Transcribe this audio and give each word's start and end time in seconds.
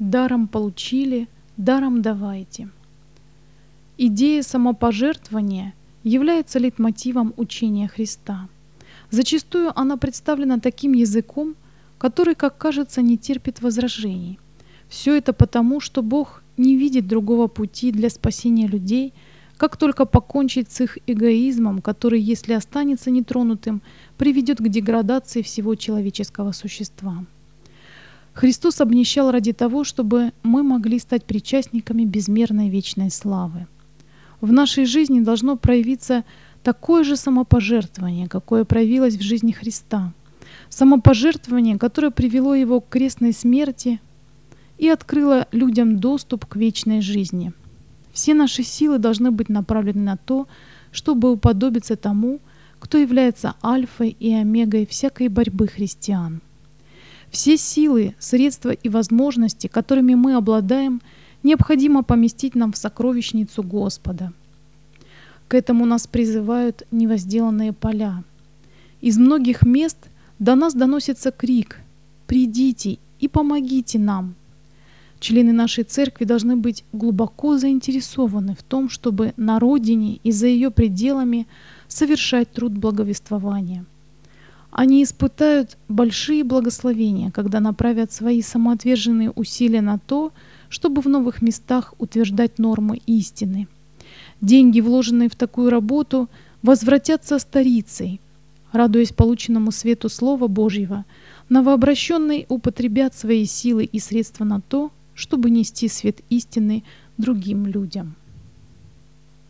даром 0.00 0.48
получили, 0.48 1.28
даром 1.56 2.02
давайте. 2.02 2.70
Идея 3.98 4.42
самопожертвования 4.42 5.74
является 6.02 6.58
лейтмотивом 6.58 7.34
учения 7.36 7.86
Христа. 7.86 8.48
Зачастую 9.10 9.78
она 9.78 9.96
представлена 9.96 10.58
таким 10.58 10.94
языком, 10.94 11.54
который, 11.98 12.34
как 12.34 12.56
кажется, 12.56 13.02
не 13.02 13.18
терпит 13.18 13.60
возражений. 13.60 14.38
Все 14.88 15.14
это 15.16 15.32
потому, 15.34 15.80
что 15.80 16.02
Бог 16.02 16.42
не 16.56 16.76
видит 16.76 17.06
другого 17.06 17.46
пути 17.46 17.92
для 17.92 18.08
спасения 18.08 18.66
людей, 18.66 19.12
как 19.58 19.76
только 19.76 20.06
покончить 20.06 20.72
с 20.72 20.80
их 20.80 20.98
эгоизмом, 21.06 21.82
который, 21.82 22.20
если 22.22 22.54
останется 22.54 23.10
нетронутым, 23.10 23.82
приведет 24.16 24.58
к 24.58 24.68
деградации 24.68 25.42
всего 25.42 25.74
человеческого 25.74 26.52
существа. 26.52 27.26
Христос 28.40 28.80
обнищал 28.80 29.30
ради 29.30 29.52
того, 29.52 29.84
чтобы 29.84 30.32
мы 30.42 30.62
могли 30.62 30.98
стать 30.98 31.26
причастниками 31.26 32.06
безмерной 32.06 32.70
вечной 32.70 33.10
славы. 33.10 33.66
В 34.40 34.50
нашей 34.50 34.86
жизни 34.86 35.20
должно 35.20 35.58
проявиться 35.58 36.24
такое 36.62 37.04
же 37.04 37.16
самопожертвование, 37.16 38.28
какое 38.28 38.64
проявилось 38.64 39.16
в 39.16 39.20
жизни 39.20 39.52
Христа. 39.52 40.14
Самопожертвование, 40.70 41.76
которое 41.78 42.10
привело 42.10 42.54
его 42.54 42.80
к 42.80 42.88
крестной 42.88 43.34
смерти 43.34 44.00
и 44.78 44.88
открыло 44.88 45.46
людям 45.52 45.98
доступ 45.98 46.46
к 46.46 46.56
вечной 46.56 47.02
жизни. 47.02 47.52
Все 48.10 48.32
наши 48.32 48.62
силы 48.62 48.96
должны 48.96 49.30
быть 49.30 49.50
направлены 49.50 50.00
на 50.00 50.16
то, 50.16 50.48
чтобы 50.92 51.30
уподобиться 51.30 51.94
тому, 51.94 52.40
кто 52.78 52.96
является 52.96 53.54
альфой 53.62 54.16
и 54.18 54.32
омегой 54.32 54.86
всякой 54.86 55.28
борьбы 55.28 55.66
христиан. 55.68 56.40
Все 57.30 57.56
силы, 57.56 58.14
средства 58.18 58.70
и 58.70 58.88
возможности, 58.88 59.68
которыми 59.68 60.14
мы 60.14 60.34
обладаем, 60.34 61.00
необходимо 61.42 62.02
поместить 62.02 62.54
нам 62.54 62.72
в 62.72 62.76
сокровищницу 62.76 63.62
Господа. 63.62 64.32
К 65.48 65.54
этому 65.54 65.86
нас 65.86 66.06
призывают 66.06 66.86
невозделанные 66.90 67.72
поля. 67.72 68.24
Из 69.00 69.16
многих 69.16 69.62
мест 69.62 69.98
до 70.38 70.54
нас 70.54 70.74
доносится 70.74 71.30
крик 71.30 71.80
«Придите 72.26 72.98
и 73.18 73.28
помогите 73.28 73.98
нам!» 73.98 74.34
Члены 75.20 75.52
нашей 75.52 75.84
церкви 75.84 76.24
должны 76.24 76.56
быть 76.56 76.84
глубоко 76.92 77.58
заинтересованы 77.58 78.54
в 78.54 78.62
том, 78.62 78.88
чтобы 78.88 79.34
на 79.36 79.58
родине 79.58 80.18
и 80.24 80.32
за 80.32 80.46
ее 80.46 80.70
пределами 80.70 81.46
совершать 81.88 82.50
труд 82.52 82.72
благовествования. 82.72 83.84
Они 84.70 85.02
испытают 85.02 85.76
большие 85.88 86.44
благословения, 86.44 87.30
когда 87.30 87.60
направят 87.60 88.12
свои 88.12 88.40
самоотверженные 88.40 89.30
усилия 89.30 89.80
на 89.80 89.98
то, 89.98 90.32
чтобы 90.68 91.02
в 91.02 91.06
новых 91.06 91.42
местах 91.42 91.94
утверждать 91.98 92.58
нормы 92.58 93.00
истины. 93.06 93.66
Деньги, 94.40 94.80
вложенные 94.80 95.28
в 95.28 95.34
такую 95.34 95.70
работу, 95.70 96.28
возвратятся 96.62 97.38
старицей. 97.38 98.20
Радуясь 98.72 99.12
полученному 99.12 99.72
свету 99.72 100.08
Слова 100.08 100.46
Божьего, 100.46 101.04
новообращенные 101.48 102.46
употребят 102.48 103.14
свои 103.14 103.44
силы 103.44 103.84
и 103.84 103.98
средства 103.98 104.44
на 104.44 104.60
то, 104.60 104.92
чтобы 105.14 105.50
нести 105.50 105.88
свет 105.88 106.20
истины 106.30 106.84
другим 107.18 107.66
людям. 107.66 108.14